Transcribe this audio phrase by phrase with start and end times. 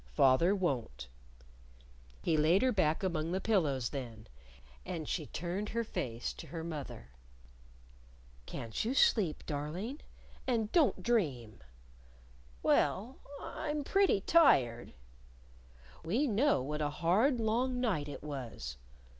[0.15, 1.07] "Father won't."
[2.23, 4.25] He laid her back among the pillows then.
[4.83, 7.09] And she turned her face to her mother.
[8.47, 9.99] "Can't you sleep, darling?
[10.47, 11.59] And don't dream!"
[12.63, 14.93] "Well, I'm pretty tired."
[16.03, 18.77] "We know what a hard long night it was."